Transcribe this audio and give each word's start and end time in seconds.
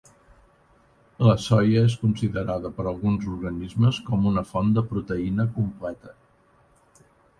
La 1.27 1.33
soia 1.47 1.83
és 1.89 1.97
considerada 2.05 2.71
per 2.79 2.85
alguns 2.93 3.27
organismes 3.35 3.99
com 4.09 4.27
una 4.33 4.45
font 4.53 4.73
de 4.79 4.85
proteïna 4.95 5.47
completa. 5.59 6.17